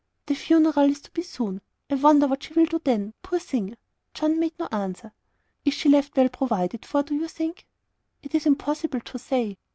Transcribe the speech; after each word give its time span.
"The 0.25 0.33
funeral 0.33 0.89
is 0.89 0.99
to 1.01 1.11
be 1.11 1.21
soon. 1.21 1.61
I 1.87 1.93
wonder 1.93 2.25
what 2.27 2.41
she 2.41 2.53
will 2.53 2.65
do 2.65 2.81
then, 2.83 3.13
poor 3.21 3.37
thing!" 3.37 3.77
John 4.15 4.39
made 4.39 4.57
me 4.57 4.61
no 4.61 4.67
answer. 4.75 5.13
"Is 5.63 5.75
she 5.75 5.89
left 5.89 6.17
well 6.17 6.27
provided 6.29 6.87
for, 6.87 7.03
do 7.03 7.13
you 7.13 7.27
think?" 7.27 7.67
"It 8.23 8.33
is 8.33 8.47
impossible 8.47 9.01
to 9.01 9.19
say." 9.19 9.59